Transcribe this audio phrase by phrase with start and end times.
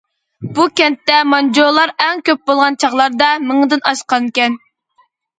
[0.59, 4.57] بۇ كەنتتە مانجۇلار ئەڭ كۆپ بولغان چاغلاردا مىڭدىن ئاشقانىكەن.